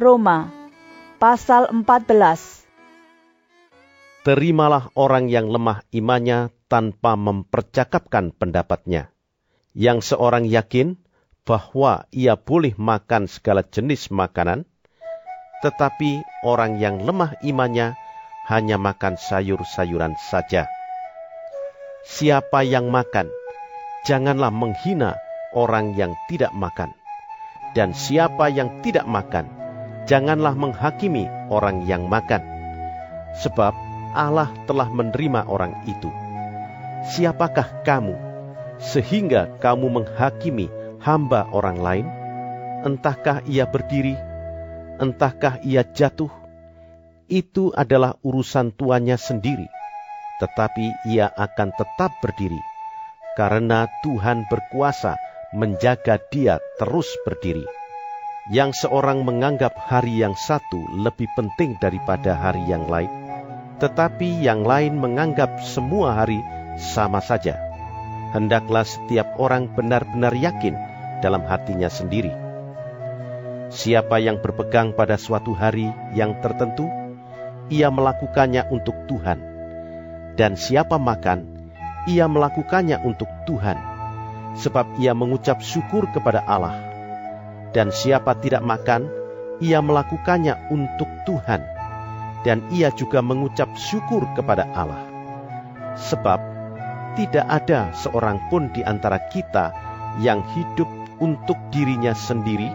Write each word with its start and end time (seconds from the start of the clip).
Roma 0.00 0.48
pasal 1.20 1.68
14 1.68 4.24
Terimalah 4.24 4.88
orang 4.96 5.28
yang 5.28 5.52
lemah 5.52 5.84
imannya 5.92 6.48
tanpa 6.72 7.20
mempercakapkan 7.20 8.32
pendapatnya. 8.32 9.12
Yang 9.76 10.16
seorang 10.16 10.48
yakin 10.48 10.96
bahwa 11.44 12.08
ia 12.16 12.40
boleh 12.40 12.72
makan 12.80 13.28
segala 13.28 13.60
jenis 13.60 14.08
makanan, 14.08 14.64
tetapi 15.60 16.24
orang 16.48 16.80
yang 16.80 17.04
lemah 17.04 17.36
imannya 17.44 17.92
hanya 18.48 18.80
makan 18.80 19.20
sayur-sayuran 19.20 20.16
saja. 20.16 20.64
Siapa 22.08 22.64
yang 22.64 22.88
makan, 22.88 23.28
janganlah 24.08 24.48
menghina 24.48 25.20
orang 25.52 25.92
yang 25.92 26.16
tidak 26.32 26.56
makan. 26.56 26.96
Dan 27.76 27.92
siapa 27.92 28.48
yang 28.48 28.80
tidak 28.80 29.04
makan, 29.04 29.59
janganlah 30.08 30.56
menghakimi 30.56 31.28
orang 31.52 31.84
yang 31.84 32.06
makan, 32.06 32.40
sebab 33.40 33.74
Allah 34.16 34.50
telah 34.66 34.88
menerima 34.90 35.46
orang 35.46 35.74
itu. 35.86 36.10
Siapakah 37.10 37.84
kamu 37.86 38.14
sehingga 38.80 39.48
kamu 39.60 40.00
menghakimi 40.00 40.68
hamba 41.00 41.48
orang 41.52 41.78
lain? 41.80 42.06
Entahkah 42.80 43.44
ia 43.44 43.68
berdiri, 43.68 44.16
entahkah 44.96 45.60
ia 45.60 45.84
jatuh, 45.84 46.32
itu 47.28 47.72
adalah 47.76 48.16
urusan 48.24 48.72
tuannya 48.72 49.20
sendiri, 49.20 49.68
tetapi 50.40 51.12
ia 51.12 51.28
akan 51.28 51.76
tetap 51.76 52.16
berdiri, 52.24 52.60
karena 53.36 53.84
Tuhan 54.00 54.48
berkuasa 54.48 55.20
menjaga 55.52 56.16
dia 56.32 56.56
terus 56.80 57.10
berdiri 57.28 57.79
yang 58.50 58.74
seorang 58.74 59.22
menganggap 59.22 59.78
hari 59.78 60.26
yang 60.26 60.34
satu 60.34 60.82
lebih 60.98 61.30
penting 61.38 61.78
daripada 61.78 62.34
hari 62.34 62.66
yang 62.66 62.90
lain, 62.90 63.06
tetapi 63.78 64.42
yang 64.42 64.66
lain 64.66 64.98
menganggap 64.98 65.62
semua 65.62 66.18
hari 66.18 66.42
sama 66.74 67.22
saja. 67.22 67.54
Hendaklah 68.34 68.82
setiap 68.82 69.38
orang 69.38 69.70
benar-benar 69.70 70.34
yakin 70.34 70.74
dalam 71.22 71.46
hatinya 71.46 71.86
sendiri. 71.86 72.34
Siapa 73.70 74.18
yang 74.18 74.42
berpegang 74.42 74.98
pada 74.98 75.14
suatu 75.14 75.54
hari 75.54 75.86
yang 76.18 76.34
tertentu, 76.42 76.90
ia 77.70 77.86
melakukannya 77.86 78.66
untuk 78.74 78.98
Tuhan. 79.06 79.38
Dan 80.34 80.58
siapa 80.58 80.98
makan, 80.98 81.70
ia 82.10 82.26
melakukannya 82.26 82.98
untuk 83.06 83.30
Tuhan, 83.46 83.78
sebab 84.58 84.98
ia 84.98 85.14
mengucap 85.14 85.62
syukur 85.62 86.10
kepada 86.10 86.42
Allah 86.42 86.89
dan 87.70 87.94
siapa 87.94 88.34
tidak 88.38 88.66
makan, 88.66 89.06
ia 89.62 89.78
melakukannya 89.78 90.72
untuk 90.74 91.06
Tuhan, 91.28 91.62
dan 92.42 92.64
ia 92.74 92.90
juga 92.90 93.22
mengucap 93.22 93.70
syukur 93.78 94.26
kepada 94.34 94.66
Allah. 94.74 95.04
Sebab 96.00 96.40
tidak 97.14 97.46
ada 97.46 97.92
seorang 97.94 98.40
pun 98.48 98.70
di 98.72 98.82
antara 98.82 99.20
kita 99.30 99.74
yang 100.18 100.42
hidup 100.56 100.88
untuk 101.22 101.58
dirinya 101.70 102.16
sendiri, 102.16 102.70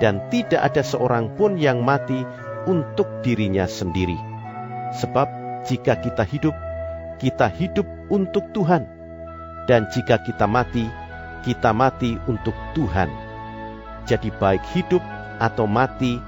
dan 0.00 0.22
tidak 0.32 0.72
ada 0.72 0.82
seorang 0.86 1.34
pun 1.36 1.58
yang 1.60 1.84
mati 1.84 2.24
untuk 2.64 3.20
dirinya 3.26 3.68
sendiri. 3.68 4.16
Sebab 4.96 5.28
jika 5.66 5.98
kita 5.98 6.24
hidup, 6.24 6.54
kita 7.18 7.50
hidup 7.50 7.84
untuk 8.08 8.48
Tuhan, 8.54 8.86
dan 9.66 9.90
jika 9.90 10.22
kita 10.22 10.46
mati, 10.46 10.86
kita 11.42 11.74
mati 11.74 12.14
untuk 12.30 12.54
Tuhan 12.78 13.21
jadi 14.06 14.28
baik 14.36 14.62
hidup 14.74 15.02
atau 15.38 15.66
mati, 15.66 16.18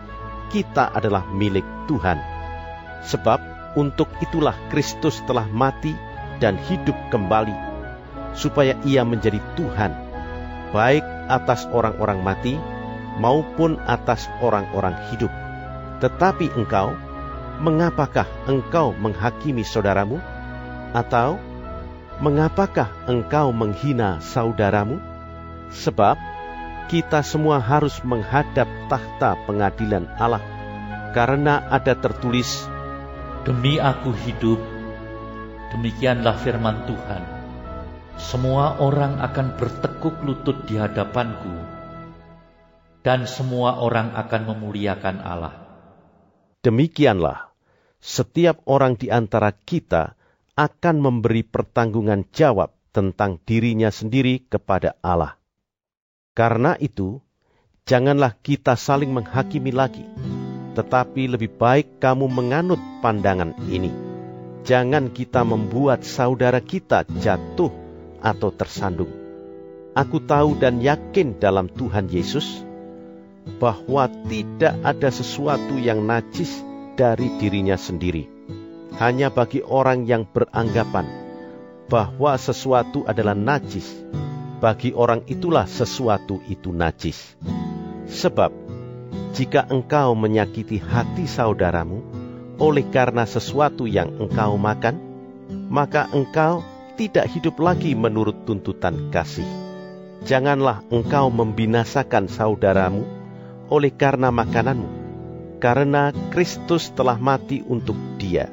kita 0.51 0.91
adalah 0.95 1.27
milik 1.35 1.65
Tuhan. 1.91 2.19
Sebab 3.05 3.41
untuk 3.75 4.09
itulah 4.23 4.55
Kristus 4.71 5.19
telah 5.27 5.47
mati 5.51 5.93
dan 6.39 6.55
hidup 6.57 6.95
kembali, 7.11 7.55
supaya 8.35 8.79
ia 8.87 9.03
menjadi 9.03 9.43
Tuhan, 9.59 9.93
baik 10.71 11.05
atas 11.31 11.67
orang-orang 11.71 12.21
mati 12.23 12.55
maupun 13.19 13.79
atas 13.87 14.27
orang-orang 14.43 14.95
hidup. 15.11 15.31
Tetapi 16.03 16.51
engkau, 16.59 16.95
mengapakah 17.63 18.27
engkau 18.51 18.91
menghakimi 18.99 19.63
saudaramu? 19.63 20.19
Atau, 20.95 21.39
mengapakah 22.19 22.91
engkau 23.07 23.51
menghina 23.55 24.19
saudaramu? 24.23 24.99
Sebab 25.75 26.34
kita 26.91 27.25
semua 27.25 27.61
harus 27.61 28.01
menghadap 28.05 28.69
tahta 28.89 29.37
pengadilan 29.45 30.09
Allah, 30.17 30.43
karena 31.13 31.65
ada 31.71 31.97
tertulis, 31.97 32.69
Demi 33.45 33.77
aku 33.77 34.09
hidup, 34.25 34.57
demikianlah 35.69 36.33
firman 36.41 36.89
Tuhan. 36.89 37.23
Semua 38.17 38.81
orang 38.81 39.21
akan 39.21 39.61
bertekuk 39.61 40.17
lutut 40.25 40.65
di 40.65 40.81
hadapanku, 40.81 41.53
dan 43.05 43.29
semua 43.29 43.85
orang 43.85 44.17
akan 44.17 44.49
memuliakan 44.49 45.21
Allah. 45.21 45.53
Demikianlah, 46.65 47.53
setiap 48.01 48.65
orang 48.65 48.97
di 48.97 49.13
antara 49.13 49.53
kita 49.53 50.17
akan 50.57 50.97
memberi 51.05 51.45
pertanggungan 51.45 52.25
jawab 52.33 52.73
tentang 52.97 53.45
dirinya 53.45 53.93
sendiri 53.93 54.49
kepada 54.49 54.97
Allah. 55.05 55.37
Karena 56.35 56.75
itu, 56.83 57.23
janganlah 57.87 58.35
kita 58.43 58.75
saling 58.75 59.15
menghakimi 59.15 59.71
lagi, 59.71 60.03
tetapi 60.75 61.31
lebih 61.31 61.55
baik 61.55 62.03
kamu 62.03 62.27
menganut 62.27 62.83
pandangan 62.99 63.55
ini. 63.71 63.95
Jangan 64.67 65.15
kita 65.15 65.47
membuat 65.47 66.03
saudara 66.03 66.59
kita 66.59 67.07
jatuh 67.23 67.71
atau 68.19 68.51
tersandung. 68.51 69.13
Aku 69.95 70.19
tahu 70.19 70.59
dan 70.59 70.83
yakin 70.83 71.39
dalam 71.39 71.71
Tuhan 71.71 72.11
Yesus 72.11 72.67
bahwa 73.63 74.11
tidak 74.27 74.75
ada 74.83 75.15
sesuatu 75.15 75.79
yang 75.79 76.03
najis 76.03 76.51
dari 76.99 77.31
dirinya 77.39 77.79
sendiri. 77.79 78.27
Hanya 78.99 79.31
bagi 79.31 79.63
orang 79.63 80.03
yang 80.03 80.27
beranggapan 80.27 81.07
bahwa 81.87 82.35
sesuatu 82.35 83.07
adalah 83.07 83.39
najis, 83.39 83.87
bagi 84.59 84.95
orang 84.95 85.27
itulah 85.27 85.67
sesuatu 85.67 86.43
itu 86.47 86.71
najis. 86.71 87.35
Sebab, 88.11 88.53
jika 89.35 89.67
engkau 89.67 90.15
menyakiti 90.15 90.79
hati 90.79 91.27
saudaramu 91.27 92.03
oleh 92.63 92.87
karena 92.91 93.27
sesuatu 93.27 93.91
yang 93.91 94.15
engkau 94.23 94.55
makan, 94.55 94.97
maka 95.71 96.07
engkau 96.15 96.63
tidak 96.95 97.27
hidup 97.35 97.59
lagi 97.59 97.99
menurut 97.99 98.47
tuntutan 98.47 99.11
kasih. 99.11 99.47
Janganlah 100.25 100.87
engkau 100.89 101.29
membinasakan 101.29 102.31
saudaramu 102.31 103.05
oleh 103.69 103.93
karena 103.93 104.31
makananmu, 104.31 104.89
karena 105.59 106.15
Kristus 106.31 106.95
telah 106.95 107.19
mati 107.19 107.61
untuk 107.67 107.99
dia. 108.17 108.49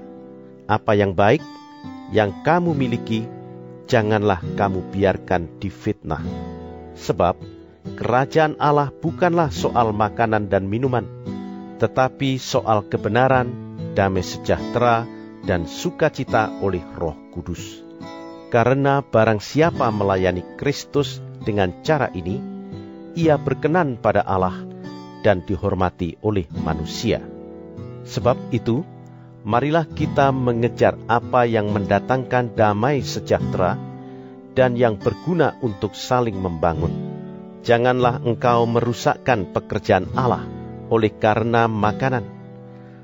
Apa 0.65 0.97
yang 0.97 1.13
baik 1.13 1.43
yang 2.11 2.43
kamu 2.43 2.75
miliki, 2.75 3.23
janganlah 3.91 4.39
kamu 4.55 4.87
biarkan 4.95 5.59
difitnah. 5.59 6.23
Sebab 6.95 7.35
kerajaan 7.99 8.55
Allah 8.55 8.87
bukanlah 8.87 9.51
soal 9.51 9.91
makanan 9.91 10.47
dan 10.47 10.71
minuman, 10.71 11.03
tetapi 11.75 12.39
soal 12.39 12.87
kebenaran, 12.87 13.51
damai 13.91 14.23
sejahtera, 14.23 15.03
dan 15.43 15.67
sukacita 15.67 16.55
oleh 16.63 16.79
roh 16.95 17.19
kudus. 17.35 17.83
Karena 18.47 19.03
barang 19.03 19.43
siapa 19.43 19.91
melayani 19.91 20.55
Kristus 20.55 21.19
dengan 21.43 21.83
cara 21.83 22.07
ini, 22.15 22.39
ia 23.19 23.35
berkenan 23.35 23.99
pada 23.99 24.23
Allah 24.23 24.55
dan 25.19 25.43
dihormati 25.43 26.15
oleh 26.23 26.47
manusia. 26.63 27.19
Sebab 28.07 28.55
itu, 28.55 28.87
marilah 29.41 29.89
kita 29.89 30.29
mengejar 30.29 30.97
apa 31.09 31.49
yang 31.49 31.73
mendatangkan 31.73 32.53
damai 32.53 33.01
sejahtera 33.01 33.77
dan 34.53 34.77
yang 34.77 34.99
berguna 34.99 35.57
untuk 35.65 35.97
saling 35.97 36.37
membangun. 36.37 37.11
janganlah 37.61 38.17
engkau 38.25 38.65
merusakkan 38.65 39.53
pekerjaan 39.53 40.09
Allah 40.17 40.45
oleh 40.89 41.13
karena 41.13 41.69
makanan. 41.69 42.25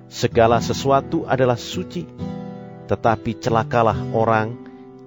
Segala 0.09 0.57
sesuatu 0.63 1.29
adalah 1.29 1.59
suci, 1.59 2.09
tetapi 2.89 3.37
celakalah 3.37 3.95
orang 4.15 4.57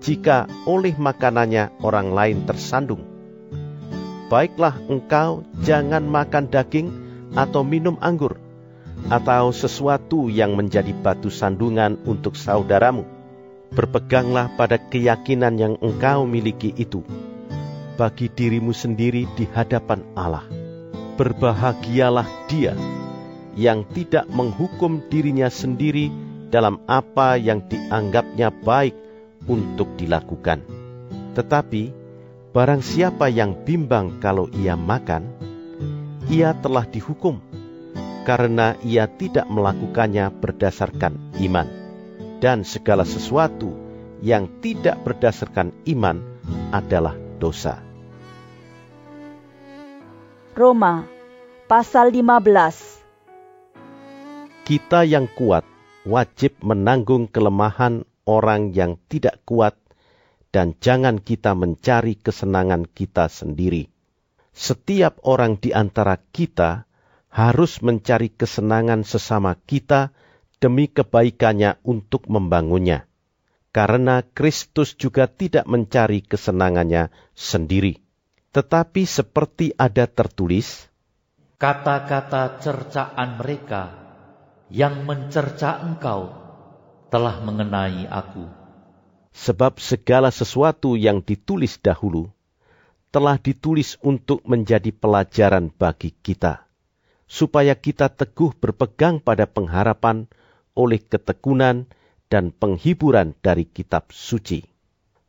jika 0.00 0.49
oleh 0.65 0.94
makanannya 0.97 1.76
orang 1.85 2.15
lain 2.15 2.38
tersandung. 2.47 3.05
Baiklah 4.31 4.79
engkau 4.87 5.43
jangan 5.67 6.06
makan 6.06 6.47
daging 6.47 6.88
atau 7.35 7.67
minum 7.67 7.99
anggur, 7.99 8.38
atau 9.08 9.55
sesuatu 9.55 10.29
yang 10.29 10.58
menjadi 10.58 10.93
batu 10.93 11.32
sandungan 11.32 11.97
untuk 12.05 12.37
saudaramu. 12.37 13.06
Berpeganglah 13.70 14.50
pada 14.58 14.76
keyakinan 14.76 15.55
yang 15.55 15.75
engkau 15.79 16.26
miliki 16.26 16.75
itu 16.75 17.06
bagi 17.94 18.26
dirimu 18.26 18.75
sendiri 18.75 19.31
di 19.38 19.47
hadapan 19.47 20.02
Allah. 20.19 20.43
Berbahagialah 21.14 22.26
dia 22.50 22.75
yang 23.55 23.87
tidak 23.87 24.26
menghukum 24.26 25.05
dirinya 25.06 25.47
sendiri 25.47 26.11
dalam 26.50 26.82
apa 26.91 27.38
yang 27.38 27.62
dianggapnya 27.70 28.50
baik 28.50 28.97
untuk 29.47 29.94
dilakukan. 29.94 30.67
Tetapi 31.38 31.82
barang 32.50 32.82
siapa 32.82 33.31
yang 33.31 33.55
bimbang 33.55 34.19
kalau 34.19 34.50
ia 34.50 34.75
makan, 34.75 35.31
ia 36.26 36.50
telah 36.58 36.82
dihukum 36.88 37.50
karena 38.31 38.79
ia 38.87 39.11
tidak 39.11 39.50
melakukannya 39.50 40.31
berdasarkan 40.38 41.19
iman. 41.43 41.67
Dan 42.38 42.62
segala 42.62 43.03
sesuatu 43.03 43.75
yang 44.23 44.47
tidak 44.62 45.03
berdasarkan 45.03 45.75
iman 45.91 46.23
adalah 46.71 47.19
dosa. 47.43 47.82
Roma 50.55 51.11
pasal 51.67 52.15
15 52.15 53.03
Kita 54.62 55.03
yang 55.03 55.26
kuat 55.35 55.67
wajib 56.06 56.55
menanggung 56.62 57.26
kelemahan 57.26 58.06
orang 58.31 58.71
yang 58.71 58.94
tidak 59.11 59.43
kuat 59.43 59.75
dan 60.55 60.79
jangan 60.79 61.19
kita 61.19 61.59
mencari 61.59 62.15
kesenangan 62.15 62.87
kita 62.87 63.26
sendiri. 63.26 63.91
Setiap 64.55 65.19
orang 65.26 65.59
di 65.59 65.75
antara 65.75 66.15
kita 66.31 66.90
harus 67.31 67.79
mencari 67.79 68.35
kesenangan 68.35 69.06
sesama 69.06 69.55
kita 69.55 70.11
demi 70.59 70.91
kebaikannya 70.91 71.79
untuk 71.87 72.27
membangunnya. 72.27 73.06
Karena 73.71 74.27
Kristus 74.27 74.99
juga 74.99 75.31
tidak 75.31 75.62
mencari 75.71 76.27
kesenangannya 76.27 77.15
sendiri. 77.38 78.03
Tetapi 78.50 79.06
seperti 79.06 79.71
ada 79.79 80.11
tertulis, 80.11 80.91
Kata-kata 81.61 82.56
cercaan 82.56 83.37
mereka 83.37 83.93
yang 84.73 85.05
mencerca 85.05 85.85
engkau 85.85 86.33
telah 87.12 87.37
mengenai 87.44 88.09
aku. 88.09 88.49
Sebab 89.37 89.76
segala 89.76 90.33
sesuatu 90.33 90.97
yang 90.97 91.21
ditulis 91.21 91.76
dahulu 91.76 92.33
telah 93.12 93.37
ditulis 93.37 94.00
untuk 94.00 94.41
menjadi 94.49 94.88
pelajaran 94.88 95.69
bagi 95.69 96.17
kita 96.25 96.70
supaya 97.31 97.79
kita 97.79 98.11
teguh 98.11 98.50
berpegang 98.59 99.23
pada 99.23 99.47
pengharapan 99.47 100.27
oleh 100.75 100.99
ketekunan 100.99 101.87
dan 102.27 102.50
penghiburan 102.50 103.38
dari 103.38 103.71
kitab 103.71 104.11
suci. 104.11 104.67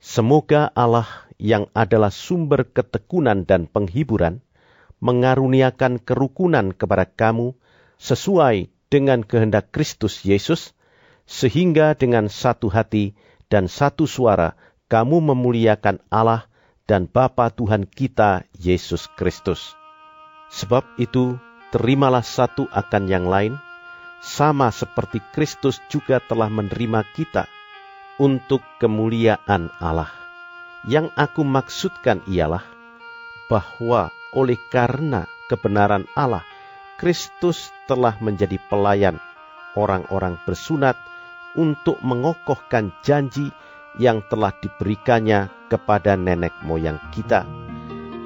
Semoga 0.02 0.74
Allah 0.74 1.06
yang 1.38 1.70
adalah 1.78 2.10
sumber 2.10 2.66
ketekunan 2.66 3.46
dan 3.46 3.70
penghiburan 3.70 4.42
mengaruniakan 4.98 6.02
kerukunan 6.02 6.74
kepada 6.74 7.06
kamu 7.06 7.54
sesuai 8.02 8.74
dengan 8.90 9.22
kehendak 9.22 9.70
Kristus 9.70 10.26
Yesus, 10.26 10.74
sehingga 11.30 11.94
dengan 11.94 12.34
satu 12.34 12.70
hati 12.74 13.14
dan 13.46 13.70
satu 13.70 14.10
suara 14.10 14.58
kamu 14.90 15.22
memuliakan 15.34 16.02
Allah 16.10 16.50
dan 16.90 17.06
Bapa 17.06 17.54
Tuhan 17.54 17.86
kita 17.86 18.46
Yesus 18.58 19.06
Kristus. 19.18 19.78
Sebab 20.52 20.84
itu, 20.98 21.40
terimalah 21.72 22.22
satu 22.22 22.68
akan 22.70 23.04
yang 23.08 23.26
lain, 23.26 23.56
sama 24.22 24.70
seperti 24.70 25.24
Kristus 25.34 25.82
juga 25.90 26.22
telah 26.22 26.52
menerima 26.52 27.02
kita 27.16 27.50
untuk 28.22 28.62
kemuliaan 28.78 29.74
Allah. 29.82 30.12
Yang 30.86 31.10
aku 31.18 31.42
maksudkan 31.42 32.22
ialah 32.30 32.62
bahwa 33.50 34.14
oleh 34.38 34.60
karena 34.70 35.26
kebenaran 35.50 36.06
Allah, 36.14 36.46
Kristus 37.02 37.74
telah 37.90 38.14
menjadi 38.22 38.62
pelayan 38.70 39.18
orang-orang 39.74 40.38
bersunat 40.46 40.96
untuk 41.58 41.98
mengokohkan 42.06 42.94
janji 43.04 43.52
yang 44.00 44.24
telah 44.32 44.56
diberikannya 44.56 45.52
kepada 45.68 46.16
nenek 46.16 46.56
moyang 46.64 47.00
kita, 47.12 47.44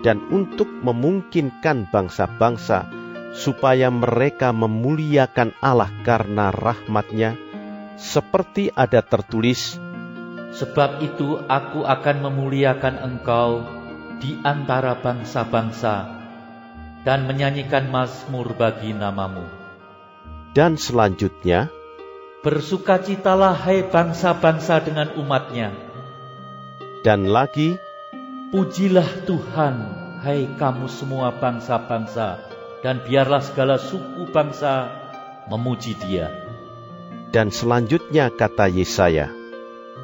dan 0.06 0.22
untuk 0.30 0.70
memungkinkan 0.70 1.90
bangsa-bangsa 1.90 2.86
supaya 3.36 3.92
mereka 3.92 4.56
memuliakan 4.56 5.52
Allah 5.60 5.92
karena 6.08 6.56
rahmatnya, 6.56 7.36
seperti 8.00 8.72
ada 8.72 9.04
tertulis, 9.04 9.76
Sebab 10.56 11.04
itu 11.04 11.36
aku 11.52 11.84
akan 11.84 12.32
memuliakan 12.32 12.96
engkau 13.04 13.68
di 14.24 14.40
antara 14.40 14.96
bangsa-bangsa 14.96 16.08
dan 17.04 17.28
menyanyikan 17.28 17.92
mazmur 17.92 18.56
bagi 18.56 18.96
namamu. 18.96 19.44
Dan 20.56 20.80
selanjutnya, 20.80 21.68
Bersukacitalah 22.40 23.68
hai 23.68 23.84
bangsa-bangsa 23.84 24.80
dengan 24.80 25.12
umatnya. 25.20 25.76
Dan 27.04 27.28
lagi, 27.28 27.76
Pujilah 28.56 29.28
Tuhan, 29.28 29.76
hai 30.24 30.48
kamu 30.56 30.88
semua 30.88 31.36
bangsa-bangsa, 31.36 32.40
dan 32.82 33.04
biarlah 33.04 33.44
segala 33.44 33.80
suku 33.80 34.28
bangsa 34.32 34.90
memuji 35.48 35.96
dia. 36.00 36.32
Dan 37.30 37.52
selanjutnya 37.52 38.32
kata 38.32 38.72
Yesaya, 38.72 39.28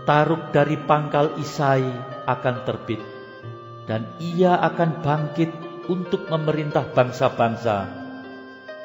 Taruk 0.03 0.49
dari 0.51 0.75
pangkal 0.75 1.37
Isai 1.37 1.85
akan 2.25 2.55
terbit, 2.67 2.99
dan 3.87 4.09
ia 4.19 4.57
akan 4.59 4.99
bangkit 4.99 5.51
untuk 5.87 6.27
memerintah 6.27 6.89
bangsa-bangsa, 6.91 7.87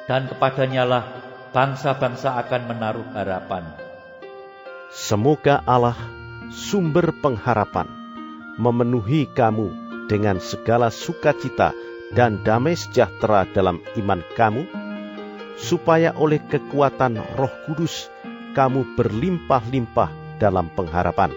dan 0.06 0.30
kepadanya 0.30 0.84
lah 0.86 1.04
bangsa-bangsa 1.50 2.36
akan 2.46 2.62
menaruh 2.68 3.08
harapan. 3.16 3.64
Semoga 4.92 5.64
Allah, 5.66 5.98
sumber 6.52 7.10
pengharapan, 7.18 7.90
memenuhi 8.60 9.26
kamu 9.26 9.72
dengan 10.06 10.38
segala 10.38 10.92
sukacita 10.94 11.74
dan 12.14 12.44
damai 12.46 12.78
sejahtera 12.78 13.48
dalam 13.50 13.82
iman 13.98 14.20
kamu, 14.38 14.62
supaya 15.56 16.12
oleh 16.14 16.38
kekuatan 16.38 17.18
Roh 17.40 17.54
Kudus 17.66 18.12
kamu 18.52 18.94
berlimpah-limpah 18.94 20.38
dalam 20.38 20.68
pengharapan. 20.72 21.32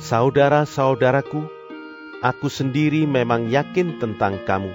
Saudara-saudaraku, 0.00 1.44
aku 2.24 2.48
sendiri 2.48 3.04
memang 3.04 3.52
yakin 3.52 4.00
tentang 4.00 4.40
kamu, 4.48 4.72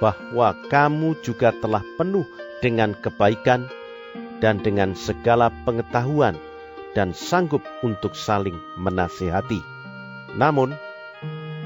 bahwa 0.00 0.56
kamu 0.72 1.16
juga 1.20 1.52
telah 1.56 1.84
penuh 2.00 2.24
dengan 2.64 2.96
kebaikan 2.96 3.68
dan 4.40 4.60
dengan 4.60 4.96
segala 4.96 5.52
pengetahuan 5.64 6.36
dan 6.96 7.12
sanggup 7.12 7.60
untuk 7.84 8.16
saling 8.16 8.56
menasihati. 8.80 9.60
Namun, 10.36 10.72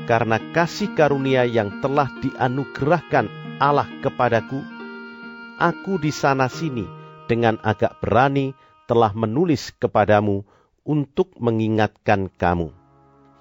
karena 0.04 0.40
kasih 0.52 0.92
karunia 0.96 1.44
yang 1.44 1.80
telah 1.84 2.08
dianugerahkan 2.20 3.28
Allah 3.60 3.88
kepadaku, 4.00 4.60
aku 5.60 6.00
di 6.00 6.08
sana 6.08 6.48
sini 6.48 6.88
dengan 7.28 7.60
agak 7.60 8.00
berani 8.00 8.56
telah 8.88 9.12
menulis 9.14 9.70
kepadamu 9.76 10.42
untuk 10.82 11.36
mengingatkan 11.38 12.32
kamu, 12.40 12.72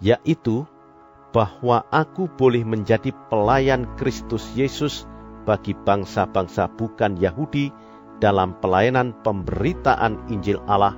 yaitu 0.03 0.67
bahwa 1.33 1.85
aku 1.89 2.29
boleh 2.29 2.61
menjadi 2.65 3.15
pelayan 3.29 3.85
Kristus 3.97 4.45
Yesus 4.53 5.07
bagi 5.47 5.73
bangsa-bangsa 5.73 6.69
bukan 6.77 7.17
Yahudi 7.17 7.73
dalam 8.19 8.53
pelayanan 8.59 9.15
pemberitaan 9.23 10.29
Injil 10.29 10.61
Allah, 10.67 10.93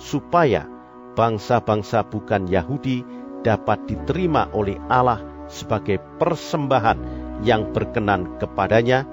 supaya 0.00 0.66
bangsa-bangsa 1.14 2.02
bukan 2.10 2.50
Yahudi 2.50 3.06
dapat 3.44 3.84
diterima 3.84 4.48
oleh 4.56 4.80
Allah 4.88 5.20
sebagai 5.52 6.00
persembahan 6.18 6.98
yang 7.44 7.70
berkenan 7.76 8.40
kepadanya, 8.40 9.04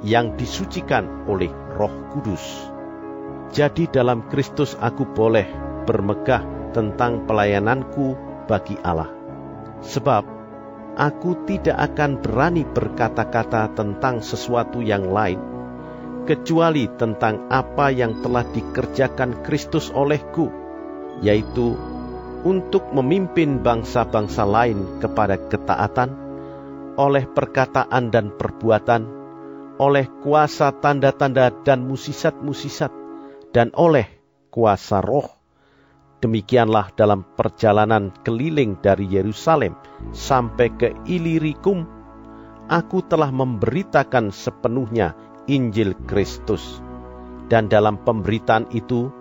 yang 0.00 0.34
disucikan 0.40 1.28
oleh 1.28 1.52
Roh 1.76 1.92
Kudus. 2.10 2.42
Jadi 3.54 3.86
dalam 3.86 4.26
Kristus 4.32 4.74
aku 4.80 5.06
boleh 5.06 5.46
bermegah 5.84 6.72
tentang 6.74 7.28
pelayananku 7.28 8.16
bagi 8.50 8.74
Allah. 8.82 9.12
Sebab 9.84 10.24
aku 10.96 11.44
tidak 11.46 11.92
akan 11.92 12.18
berani 12.18 12.64
berkata-kata 12.64 13.76
tentang 13.76 14.24
sesuatu 14.24 14.80
yang 14.80 15.12
lain, 15.12 15.38
kecuali 16.24 16.88
tentang 16.96 17.52
apa 17.52 17.92
yang 17.92 18.24
telah 18.24 18.42
dikerjakan 18.48 19.44
Kristus 19.44 19.92
olehku, 19.92 20.50
yaitu 21.20 21.78
untuk 22.44 22.92
memimpin 22.92 23.64
bangsa-bangsa 23.64 24.44
lain 24.44 25.00
kepada 25.00 25.40
ketaatan, 25.50 26.12
oleh 27.00 27.24
perkataan 27.26 28.12
dan 28.12 28.30
perbuatan, 28.36 29.02
oleh 29.82 30.06
kuasa 30.22 30.70
tanda-tanda 30.70 31.50
dan 31.64 31.88
musisat-musisat, 31.88 32.92
dan 33.50 33.72
oleh 33.74 34.06
kuasa 34.52 35.02
roh 35.02 35.44
Demikianlah 36.24 36.88
dalam 36.96 37.20
perjalanan 37.36 38.08
keliling 38.24 38.80
dari 38.80 39.04
Yerusalem 39.04 39.76
sampai 40.16 40.72
ke 40.72 40.88
Ilirikum, 41.04 41.84
aku 42.64 43.04
telah 43.04 43.28
memberitakan 43.28 44.32
sepenuhnya 44.32 45.12
Injil 45.52 45.92
Kristus. 46.08 46.80
Dan 47.52 47.68
dalam 47.68 48.00
pemberitaan 48.00 48.72
itu, 48.72 49.12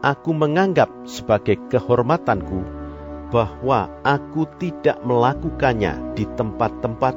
aku 0.00 0.32
menganggap 0.32 0.88
sebagai 1.04 1.60
kehormatanku 1.68 2.64
bahwa 3.30 3.88
aku 4.02 4.48
tidak 4.58 4.98
melakukannya 5.06 6.16
di 6.18 6.26
tempat-tempat 6.26 7.14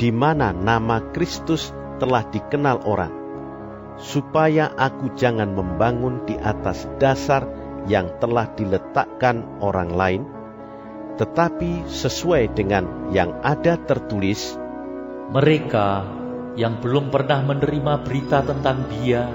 di 0.00 0.10
mana 0.10 0.50
nama 0.50 1.04
Kristus 1.12 1.70
telah 2.00 2.24
dikenal 2.24 2.88
orang, 2.88 3.12
supaya 4.00 4.72
aku 4.72 5.12
jangan 5.12 5.52
membangun 5.52 6.24
di 6.24 6.34
atas 6.40 6.88
dasar 6.96 7.44
yang 7.84 8.08
telah 8.16 8.48
diletakkan 8.56 9.44
orang 9.60 9.92
lain, 9.92 10.22
tetapi 11.20 11.84
sesuai 11.84 12.56
dengan 12.56 13.12
yang 13.12 13.36
ada 13.44 13.76
tertulis, 13.76 14.56
mereka 15.30 16.08
yang 16.56 16.80
belum 16.80 17.12
pernah 17.12 17.44
menerima 17.44 18.02
berita 18.02 18.40
tentang 18.42 18.88
Dia 18.88 19.28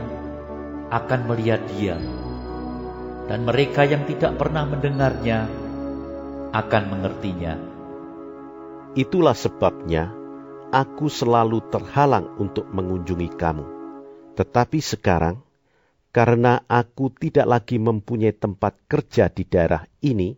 akan 0.89 1.19
melihat 1.29 1.61
Dia, 1.77 2.01
dan 3.25 3.45
mereka 3.45 3.85
yang 3.85 4.05
tidak 4.05 4.37
pernah 4.37 4.69
mendengarnya 4.69 5.49
akan 6.53 6.83
mengertinya. 6.93 7.53
Itulah 8.95 9.35
sebabnya 9.35 10.13
aku 10.71 11.11
selalu 11.11 11.59
terhalang 11.73 12.31
untuk 12.39 12.69
mengunjungi 12.71 13.29
kamu. 13.35 13.65
Tetapi 14.39 14.79
sekarang 14.79 15.41
karena 16.15 16.63
aku 16.71 17.11
tidak 17.11 17.43
lagi 17.43 17.75
mempunyai 17.75 18.31
tempat 18.31 18.79
kerja 18.87 19.27
di 19.27 19.43
daerah 19.43 19.83
ini, 19.99 20.31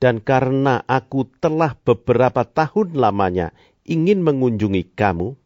dan 0.00 0.24
karena 0.24 0.80
aku 0.88 1.28
telah 1.44 1.76
beberapa 1.76 2.40
tahun 2.48 2.96
lamanya 2.96 3.52
ingin 3.84 4.24
mengunjungi 4.24 4.96
kamu, 4.96 5.36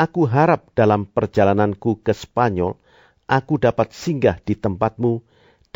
aku 0.00 0.20
harap 0.24 0.72
dalam 0.72 1.04
perjalananku 1.04 2.00
ke 2.00 2.16
Spanyol, 2.16 2.80
aku 3.28 3.60
dapat 3.60 3.92
singgah 3.92 4.40
di 4.40 4.56
tempatmu 4.56 5.20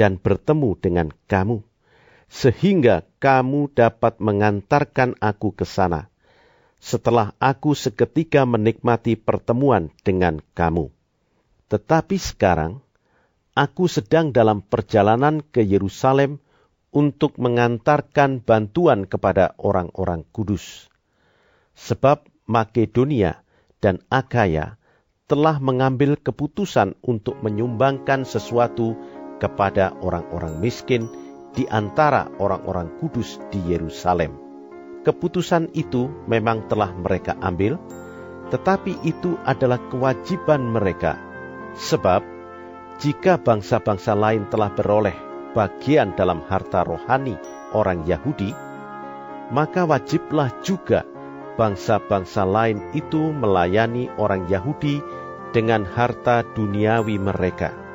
dan 0.00 0.16
bertemu 0.16 0.80
dengan 0.80 1.12
kamu, 1.28 1.60
sehingga 2.32 3.04
kamu 3.20 3.68
dapat 3.76 4.16
mengantarkan 4.16 5.20
aku 5.20 5.52
ke 5.52 5.68
sana, 5.68 6.08
setelah 6.80 7.36
aku 7.36 7.76
seketika 7.76 8.48
menikmati 8.48 9.20
pertemuan 9.20 9.92
dengan 10.00 10.40
kamu. 10.56 10.88
Tetapi 11.68 12.16
sekarang, 12.16 12.80
aku 13.52 13.92
sedang 13.92 14.32
dalam 14.32 14.64
perjalanan 14.64 15.44
ke 15.44 15.60
Yerusalem 15.60 16.40
untuk 16.96 17.36
mengantarkan 17.36 18.40
bantuan 18.40 19.04
kepada 19.04 19.52
orang-orang 19.60 20.24
kudus. 20.32 20.88
Sebab 21.76 22.24
Makedonia 22.48 23.44
dan 23.84 24.00
Akaya 24.08 24.80
telah 25.30 25.62
mengambil 25.62 26.18
keputusan 26.18 26.98
untuk 27.06 27.38
menyumbangkan 27.38 28.26
sesuatu 28.26 28.98
kepada 29.40 29.96
orang-orang 30.04 30.60
miskin 30.60 31.08
di 31.56 31.66
antara 31.66 32.30
orang-orang 32.38 32.92
kudus 33.02 33.40
di 33.50 33.58
Yerusalem. 33.66 34.36
Keputusan 35.00 35.72
itu 35.72 36.12
memang 36.28 36.68
telah 36.68 36.92
mereka 36.92 37.34
ambil, 37.40 37.80
tetapi 38.52 39.00
itu 39.02 39.40
adalah 39.48 39.80
kewajiban 39.88 40.60
mereka, 40.68 41.16
sebab 41.74 42.20
jika 43.00 43.40
bangsa-bangsa 43.40 44.12
lain 44.12 44.44
telah 44.52 44.68
beroleh 44.76 45.16
bagian 45.56 46.12
dalam 46.14 46.44
harta 46.44 46.84
rohani 46.84 47.34
orang 47.72 48.04
Yahudi, 48.04 48.52
maka 49.50 49.88
wajiblah 49.88 50.52
juga 50.60 51.08
bangsa-bangsa 51.56 52.44
lain 52.46 52.78
itu 52.94 53.32
melayani 53.34 54.12
orang 54.20 54.46
Yahudi 54.46 55.00
dengan 55.50 55.82
harta 55.82 56.46
duniawi 56.46 57.18
mereka. 57.18 57.89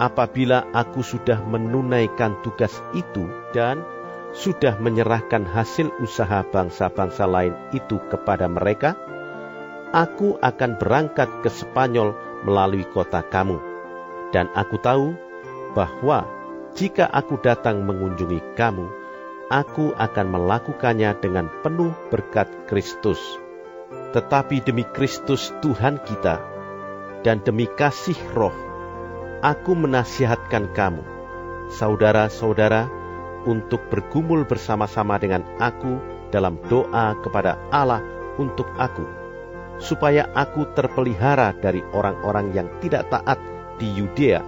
Apabila 0.00 0.64
aku 0.72 1.04
sudah 1.04 1.44
menunaikan 1.44 2.40
tugas 2.40 2.80
itu 2.96 3.28
dan 3.52 3.84
sudah 4.32 4.80
menyerahkan 4.80 5.44
hasil 5.44 5.92
usaha 6.00 6.40
bangsa-bangsa 6.48 7.28
lain 7.28 7.52
itu 7.76 8.00
kepada 8.08 8.48
mereka, 8.48 8.96
aku 9.92 10.40
akan 10.40 10.80
berangkat 10.80 11.28
ke 11.44 11.52
Spanyol 11.52 12.16
melalui 12.48 12.88
kota 12.88 13.20
kamu 13.20 13.70
dan 14.30 14.46
aku 14.54 14.78
tahu 14.78 15.14
bahwa 15.74 16.26
jika 16.74 17.06
aku 17.10 17.38
datang 17.42 17.82
mengunjungi 17.82 18.54
kamu, 18.54 18.86
aku 19.50 19.90
akan 19.98 20.26
melakukannya 20.30 21.18
dengan 21.18 21.50
penuh 21.66 21.90
berkat 22.14 22.46
Kristus. 22.70 23.18
Tetapi 24.14 24.62
demi 24.62 24.86
Kristus 24.86 25.50
Tuhan 25.62 25.98
kita, 26.02 26.38
dan 27.26 27.42
demi 27.42 27.66
kasih 27.66 28.16
roh, 28.38 28.54
aku 29.40 29.72
menasihatkan 29.72 30.72
kamu, 30.76 31.02
saudara-saudara, 31.72 32.88
untuk 33.48 33.80
bergumul 33.88 34.44
bersama-sama 34.44 35.16
dengan 35.16 35.40
aku 35.56 35.96
dalam 36.28 36.60
doa 36.68 37.16
kepada 37.24 37.56
Allah 37.72 38.04
untuk 38.36 38.68
aku, 38.76 39.04
supaya 39.80 40.28
aku 40.36 40.68
terpelihara 40.76 41.56
dari 41.56 41.80
orang-orang 41.96 42.52
yang 42.52 42.68
tidak 42.84 43.08
taat 43.08 43.40
di 43.80 43.88
Yudea, 43.96 44.44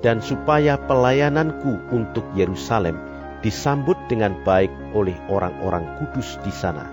dan 0.00 0.24
supaya 0.24 0.80
pelayananku 0.80 1.92
untuk 1.92 2.24
Yerusalem 2.32 2.96
disambut 3.44 4.00
dengan 4.08 4.32
baik 4.48 4.72
oleh 4.96 5.14
orang-orang 5.28 5.84
kudus 6.00 6.40
di 6.40 6.50
sana, 6.50 6.88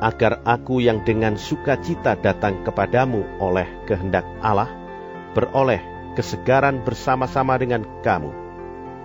agar 0.00 0.40
aku 0.48 0.80
yang 0.80 1.04
dengan 1.04 1.36
sukacita 1.36 2.16
datang 2.16 2.64
kepadamu 2.64 3.22
oleh 3.44 3.68
kehendak 3.84 4.24
Allah, 4.40 4.72
beroleh 5.36 5.91
kesegaran 6.14 6.84
bersama-sama 6.84 7.58
dengan 7.58 7.84
kamu. 8.04 8.30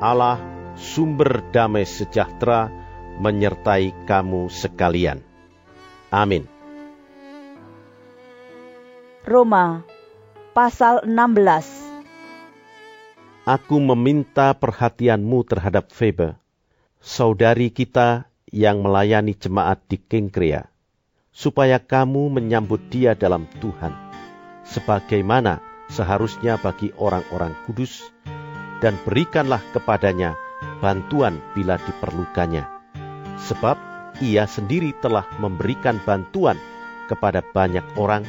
Allah, 0.03 0.39
sumber 0.77 1.41
damai 1.49 1.87
sejahtera, 1.87 2.69
menyertai 3.17 4.05
kamu 4.05 4.51
sekalian. 4.51 5.25
Amin. 6.13 6.45
Roma 9.27 9.83
pasal 10.55 11.03
16 11.03 11.87
aku 13.47 13.79
meminta 13.79 14.51
perhatianmu 14.51 15.47
terhadap 15.47 15.87
Febe, 15.95 16.35
saudari 16.99 17.71
kita 17.71 18.27
yang 18.51 18.83
melayani 18.83 19.31
jemaat 19.31 19.79
di 19.87 19.95
Kengkrea, 19.95 20.67
supaya 21.31 21.79
kamu 21.79 22.27
menyambut 22.27 22.91
dia 22.91 23.15
dalam 23.15 23.47
Tuhan, 23.63 23.95
sebagaimana 24.67 25.63
seharusnya 25.91 26.59
bagi 26.59 26.91
orang-orang 26.95 27.55
kudus, 27.67 28.11
dan 28.83 28.95
berikanlah 29.07 29.63
kepadanya 29.73 30.37
bantuan 30.83 31.41
bila 31.57 31.81
diperlukannya. 31.81 32.67
Sebab 33.37 33.77
ia 34.21 34.45
sendiri 34.49 34.93
telah 34.99 35.25
memberikan 35.37 36.01
bantuan 36.03 36.57
kepada 37.07 37.41
banyak 37.41 37.85
orang, 37.95 38.27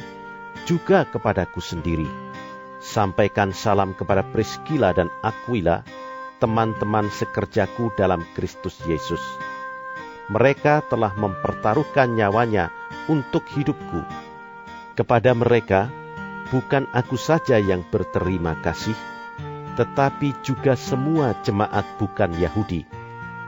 juga 0.65 1.05
kepadaku 1.05 1.59
sendiri 1.61 2.29
Sampaikan 2.79 3.51
salam 3.51 3.91
kepada 3.91 4.23
Priscilla 4.23 4.95
dan 4.95 5.11
Aquila, 5.19 5.83
teman-teman 6.39 7.11
sekerjaku 7.11 7.91
dalam 7.99 8.23
Kristus 8.39 8.79
Yesus. 8.87 9.19
Mereka 10.31 10.87
telah 10.87 11.11
mempertaruhkan 11.19 12.15
nyawanya 12.15 12.71
untuk 13.11 13.43
hidupku. 13.51 14.07
Kepada 14.95 15.35
mereka, 15.35 15.91
bukan 16.49 16.89
aku 16.93 17.15
saja 17.15 17.61
yang 17.61 17.85
berterima 17.87 18.57
kasih, 18.61 18.97
tetapi 19.77 20.33
juga 20.41 20.73
semua 20.75 21.37
jemaat 21.45 21.85
bukan 22.01 22.33
Yahudi. 22.35 22.85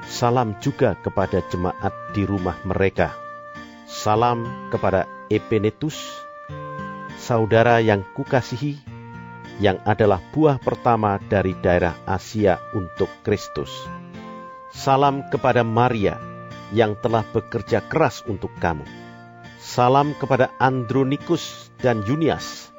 Salam 0.06 0.58
juga 0.58 0.98
kepada 0.98 1.46
jemaat 1.54 1.94
di 2.14 2.26
rumah 2.26 2.58
mereka. 2.66 3.14
Salam 3.86 4.70
kepada 4.74 5.06
Epenetus, 5.30 5.98
saudara 7.22 7.84
yang 7.84 8.02
kukasihi, 8.18 8.82
yang 9.62 9.78
adalah 9.86 10.18
buah 10.34 10.58
pertama 10.58 11.22
dari 11.22 11.54
daerah 11.54 11.94
Asia 12.10 12.58
untuk 12.74 13.12
Kristus. 13.22 13.70
Salam 14.74 15.28
kepada 15.30 15.62
Maria 15.62 16.18
yang 16.72 16.96
telah 16.98 17.28
bekerja 17.28 17.84
keras 17.86 18.24
untuk 18.26 18.50
kamu. 18.58 18.88
Salam 19.62 20.18
kepada 20.18 20.50
Andronikus 20.58 21.70
dan 21.78 22.02
Junias, 22.02 22.71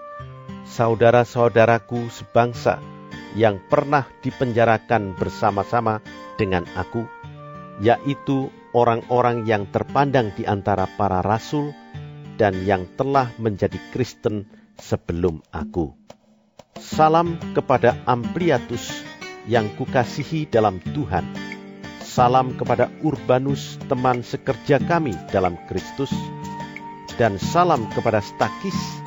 saudara-saudaraku 0.72 2.08
sebangsa 2.08 2.80
yang 3.36 3.60
pernah 3.68 4.08
dipenjarakan 4.24 5.12
bersama-sama 5.20 6.00
dengan 6.40 6.64
aku, 6.72 7.04
yaitu 7.84 8.48
orang-orang 8.72 9.44
yang 9.44 9.68
terpandang 9.68 10.32
di 10.32 10.48
antara 10.48 10.88
para 10.96 11.20
rasul 11.20 11.76
dan 12.40 12.64
yang 12.64 12.88
telah 12.96 13.28
menjadi 13.36 13.76
Kristen 13.92 14.48
sebelum 14.80 15.44
aku. 15.52 15.92
Salam 16.80 17.36
kepada 17.52 18.00
Ampliatus 18.08 19.04
yang 19.44 19.68
kukasihi 19.76 20.48
dalam 20.48 20.80
Tuhan. 20.80 21.28
Salam 22.00 22.56
kepada 22.56 22.88
Urbanus, 23.04 23.76
teman 23.88 24.24
sekerja 24.24 24.80
kami 24.80 25.16
dalam 25.32 25.56
Kristus 25.68 26.12
dan 27.20 27.36
salam 27.36 27.88
kepada 27.92 28.24
Stakis 28.24 29.01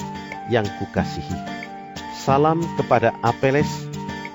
yang 0.52 0.66
kukasihi. 0.82 1.38
Salam 2.26 2.62
kepada 2.76 3.14
Apeles 3.22 3.70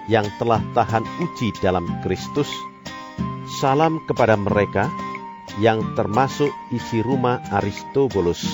yang 0.06 0.26
telah 0.38 0.62
tahan 0.74 1.02
uji 1.22 1.50
dalam 1.58 1.86
Kristus. 2.02 2.48
Salam 3.58 3.98
kepada 4.06 4.38
mereka 4.38 4.86
yang 5.58 5.82
termasuk 5.98 6.50
isi 6.70 7.02
rumah 7.02 7.42
Aristobulus. 7.50 8.46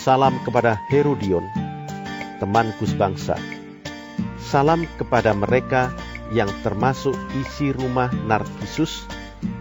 Salam 0.00 0.40
kepada 0.48 0.80
Herodion, 0.88 1.44
temanku 2.40 2.88
sebangsa. 2.88 3.36
Salam 4.40 4.88
kepada 4.96 5.36
mereka 5.36 5.92
yang 6.32 6.48
termasuk 6.64 7.14
isi 7.36 7.74
rumah 7.74 8.08
Narkisus 8.26 9.04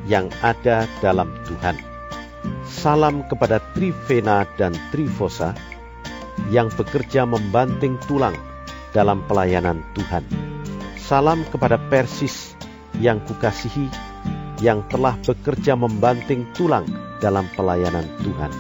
yang 0.09 0.29
ada 0.41 0.85
dalam 1.01 1.29
Tuhan 1.45 1.77
Salam 2.69 3.25
kepada 3.27 3.59
Trivena 3.73 4.45
dan 4.55 4.71
Trifosa 4.93 5.57
yang 6.49 6.73
bekerja 6.73 7.29
membanting 7.29 8.01
tulang 8.09 8.35
dalam 8.93 9.21
pelayanan 9.29 9.85
Tuhan. 9.93 10.25
Salam 10.97 11.45
kepada 11.49 11.77
Persis 11.89 12.57
yang 12.97 13.21
kukasihi 13.23 13.89
yang 14.59 14.83
telah 14.91 15.15
bekerja 15.23 15.77
membanting 15.77 16.43
tulang 16.57 16.85
dalam 17.23 17.47
pelayanan 17.55 18.05
Tuhan. 18.25 18.51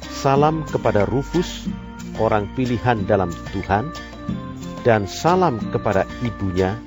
Salam 0.00 0.64
kepada 0.64 1.04
Rufus, 1.04 1.68
orang 2.16 2.48
pilihan 2.56 3.04
dalam 3.04 3.28
Tuhan, 3.52 3.92
dan 4.86 5.04
salam 5.04 5.60
kepada 5.68 6.08
ibunya 6.24 6.80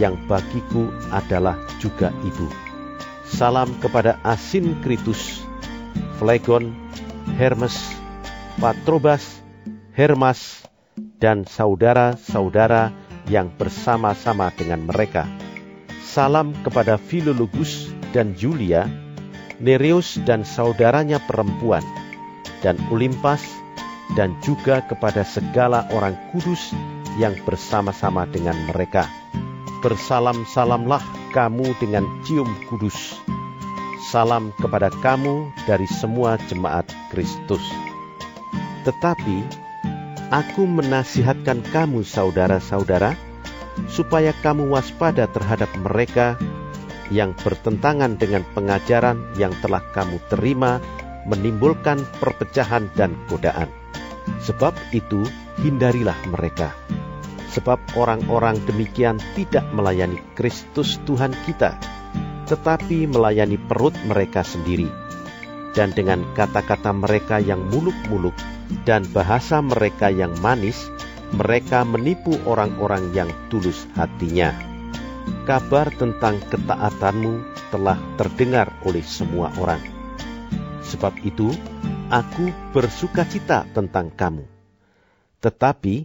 yang 0.00 0.16
bagiku 0.24 0.88
adalah 1.12 1.60
juga 1.76 2.08
ibu. 2.24 2.48
Salam 3.28 3.68
kepada 3.80 4.16
Asinkritus 4.24 5.44
Flegon, 6.16 6.72
Hermes, 7.36 7.76
Patrobas, 8.56 9.41
Hermas, 9.92 10.64
dan 11.20 11.44
saudara-saudara 11.44 12.92
yang 13.28 13.52
bersama-sama 13.54 14.48
dengan 14.56 14.88
mereka. 14.88 15.28
Salam 16.02 16.56
kepada 16.64 16.96
Philologus 16.96 17.92
dan 18.16 18.32
Julia, 18.36 18.88
Nereus 19.60 20.16
dan 20.24 20.44
saudaranya 20.48 21.20
perempuan, 21.24 21.84
dan 22.64 22.80
Olimpas, 22.88 23.44
dan 24.16 24.36
juga 24.44 24.84
kepada 24.84 25.24
segala 25.24 25.88
orang 25.92 26.16
kudus 26.32 26.72
yang 27.16 27.36
bersama-sama 27.44 28.24
dengan 28.28 28.56
mereka. 28.68 29.08
Bersalam-salamlah 29.80 31.04
kamu 31.36 31.72
dengan 31.80 32.04
cium 32.24 32.48
kudus 32.68 33.20
salam 34.12 34.52
kepada 34.60 34.92
kamu 35.00 35.48
dari 35.64 35.88
semua 35.88 36.36
jemaat 36.52 36.84
Kristus. 37.08 37.64
Tetapi 38.84 39.61
aku 40.32 40.64
menasihatkan 40.64 41.60
kamu 41.60 42.00
saudara-saudara 42.08 43.20
supaya 43.92 44.32
kamu 44.40 44.72
waspada 44.72 45.28
terhadap 45.28 45.68
mereka 45.76 46.40
yang 47.12 47.36
bertentangan 47.36 48.16
dengan 48.16 48.40
pengajaran 48.56 49.20
yang 49.36 49.52
telah 49.60 49.84
kamu 49.92 50.16
terima 50.32 50.80
menimbulkan 51.28 52.00
perpecahan 52.18 52.88
dan 52.96 53.12
godaan. 53.28 53.68
Sebab 54.40 54.72
itu 54.96 55.20
hindarilah 55.60 56.16
mereka. 56.32 56.72
Sebab 57.52 58.00
orang-orang 58.00 58.56
demikian 58.64 59.20
tidak 59.36 59.68
melayani 59.76 60.16
Kristus 60.32 60.96
Tuhan 61.04 61.36
kita, 61.44 61.76
tetapi 62.48 63.04
melayani 63.04 63.60
perut 63.60 63.92
mereka 64.08 64.40
sendiri. 64.40 65.01
Dan 65.72 65.96
dengan 65.96 66.20
kata-kata 66.36 66.92
mereka 66.92 67.40
yang 67.40 67.64
muluk-muluk 67.72 68.36
dan 68.84 69.08
bahasa 69.08 69.64
mereka 69.64 70.12
yang 70.12 70.36
manis, 70.44 70.92
mereka 71.32 71.80
menipu 71.88 72.36
orang-orang 72.44 73.08
yang 73.16 73.32
tulus 73.48 73.88
hatinya. 73.96 74.52
Kabar 75.48 75.88
tentang 75.96 76.38
ketaatanmu 76.52 77.40
telah 77.72 77.96
terdengar 78.20 78.68
oleh 78.84 79.00
semua 79.00 79.48
orang. 79.56 79.80
Sebab 80.84 81.16
itu, 81.24 81.48
aku 82.12 82.52
bersuka 82.76 83.24
cita 83.24 83.64
tentang 83.72 84.12
kamu. 84.12 84.44
Tetapi, 85.40 86.04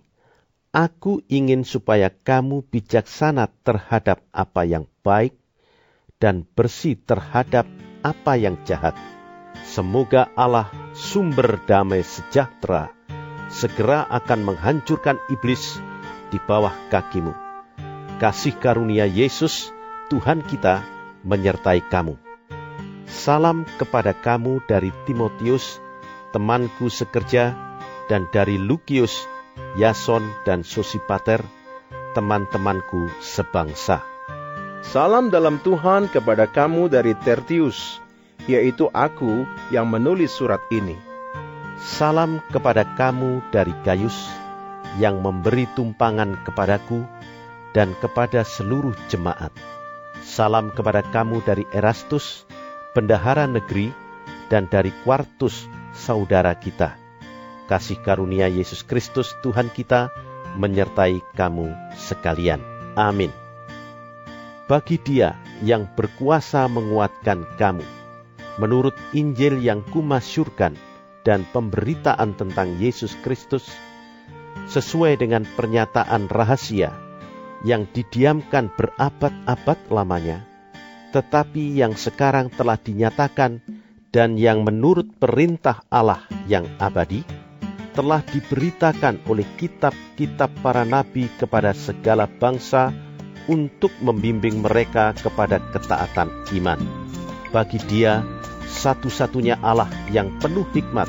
aku 0.71 1.19
ingin 1.27 1.67
supaya 1.67 2.08
kamu 2.08 2.63
bijaksana 2.71 3.51
terhadap 3.67 4.23
apa 4.32 4.63
yang 4.63 4.88
baik 5.03 5.36
dan 6.23 6.47
bersih 6.56 6.95
terhadap 6.95 7.67
apa 8.01 8.34
yang 8.39 8.56
jahat. 8.63 8.95
Semoga 9.67 10.32
Allah 10.32 10.71
sumber 10.95 11.60
damai 11.67 11.99
sejahtera 11.99 12.95
segera 13.51 14.08
akan 14.08 14.53
menghancurkan 14.53 15.19
iblis 15.32 15.80
di 16.32 16.39
bawah 16.39 16.73
kakimu. 16.91 17.32
Kasih 18.19 18.56
karunia 18.58 19.08
Yesus, 19.08 19.71
Tuhan 20.12 20.43
kita, 20.43 20.84
menyertai 21.23 21.84
kamu. 21.88 22.15
Salam 23.08 23.63
kepada 23.80 24.12
kamu 24.12 24.63
dari 24.67 24.91
Timotius, 25.08 25.80
temanku 26.36 26.91
sekerja, 26.91 27.56
dan 28.12 28.27
dari 28.32 28.60
Lukius, 28.60 29.27
Yason, 29.80 30.27
dan 30.43 30.63
Sosipater, 30.63 31.43
teman-temanku 32.15 33.12
sebangsa. 33.23 34.03
Salam 34.84 35.30
dalam 35.30 35.60
Tuhan 35.62 36.08
kepada 36.08 36.47
kamu 36.47 36.89
dari 36.89 37.13
Tertius, 37.19 37.99
yaitu 38.47 38.88
aku 38.95 39.43
yang 39.69 39.91
menulis 39.91 40.31
surat 40.31 40.63
ini. 40.71 40.95
Salam 41.77 42.41
kepada 42.49 42.88
kamu 42.97 43.45
dari 43.53 43.69
Gaius, 43.86 44.17
yang 44.97 45.21
memberi 45.21 45.69
tumpangan 45.77 46.41
kepadaku 46.41 47.05
dan 47.77 47.93
kepada 48.01 48.41
seluruh 48.41 48.97
jemaat. 49.12 49.53
Salam 50.25 50.73
kepada 50.73 51.05
kamu 51.05 51.45
dari 51.45 51.69
Erastus, 51.69 52.49
bendahara 52.97 53.45
negeri, 53.45 53.93
dan 54.49 54.65
dari 54.65 54.89
Quartus, 55.05 55.69
saudara 55.93 56.57
kita. 56.57 56.97
Kasih 57.69 57.99
karunia 58.01 58.49
Yesus 58.49 58.81
Kristus 58.81 59.38
Tuhan 59.45 59.69
kita 59.69 60.10
menyertai 60.57 61.21
kamu 61.38 61.69
sekalian. 61.99 62.63
Amin 62.97 63.29
bagi 64.67 64.99
dia 64.99 65.39
yang 65.63 65.88
berkuasa 65.95 66.67
menguatkan 66.67 67.47
kamu. 67.55 67.96
Menurut 68.57 68.97
Injil 69.13 69.61
yang 69.61 69.85
kumasyurkan 69.85 70.73
dan 71.21 71.45
pemberitaan 71.53 72.33
tentang 72.33 72.77
Yesus 72.81 73.13
Kristus, 73.21 73.69
sesuai 74.67 75.21
dengan 75.21 75.45
pernyataan 75.45 76.27
rahasia 76.27 76.91
yang 77.61 77.85
didiamkan 77.93 78.73
berabad-abad 78.73 79.79
lamanya, 79.93 80.41
tetapi 81.13 81.77
yang 81.77 81.93
sekarang 81.93 82.49
telah 82.49 82.81
dinyatakan 82.81 83.61
dan 84.09 84.35
yang 84.41 84.65
menurut 84.65 85.05
perintah 85.21 85.85
Allah 85.93 86.25
yang 86.49 86.65
abadi, 86.81 87.21
telah 87.93 88.21
diberitakan 88.25 89.21
oleh 89.29 89.45
kitab-kitab 89.57 90.49
para 90.65 90.81
nabi 90.85 91.29
kepada 91.37 91.73
segala 91.77 92.25
bangsa, 92.25 92.93
untuk 93.47 93.95
membimbing 94.03 94.59
mereka 94.59 95.15
kepada 95.15 95.63
ketaatan 95.71 96.27
iman. 96.59 96.79
Bagi 97.55 97.79
dia, 97.88 98.27
satu-satunya 98.67 99.55
Allah 99.63 99.88
yang 100.12 100.27
penuh 100.43 100.67
hikmat, 100.75 101.07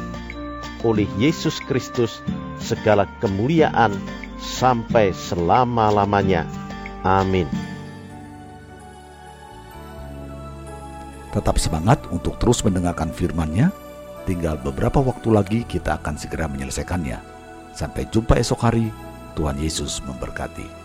oleh 0.86 1.10
Yesus 1.18 1.58
Kristus 1.66 2.22
segala 2.62 3.10
kemuliaan 3.18 3.94
sampai 4.38 5.10
selama-lamanya. 5.10 6.46
Amin. 7.02 7.50
Tetap 11.34 11.58
semangat 11.58 12.02
untuk 12.14 12.38
terus 12.38 12.62
mendengarkan 12.62 13.10
firman-Nya. 13.10 13.74
Tinggal 14.24 14.60
beberapa 14.60 15.02
waktu 15.02 15.28
lagi 15.32 15.60
kita 15.66 15.98
akan 15.98 16.14
segera 16.18 16.46
menyelesaikannya. 16.46 17.18
Sampai 17.74 18.06
jumpa 18.10 18.38
esok 18.38 18.60
hari. 18.62 18.90
Tuhan 19.38 19.58
Yesus 19.58 20.02
memberkati. 20.02 20.77